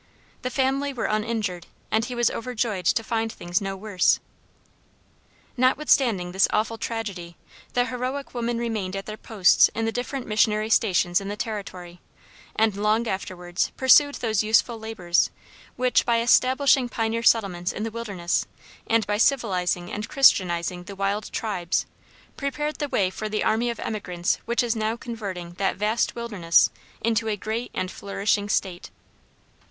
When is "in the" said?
9.75-9.91, 11.21-11.37, 17.71-17.91